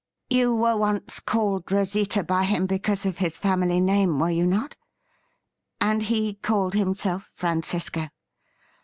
You 0.31 0.55
were 0.55 0.75
once 0.75 1.19
called 1.19 1.71
Rosita 1.71 2.23
by 2.23 2.45
him 2.45 2.65
because 2.65 3.05
of 3.05 3.19
his 3.19 3.37
family 3.37 3.79
name, 3.79 4.17
were 4.17 4.31
you 4.31 4.47
not.'' 4.47 4.75
and 5.79 6.01
he 6.01 6.33
called 6.33 6.73
himself 6.73 7.25
Francisco. 7.35 8.07